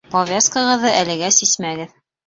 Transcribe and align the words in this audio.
Повязкағыҙҙы 0.13 0.95
әлегә 1.03 1.33
сисмәгеҙ 1.39 1.99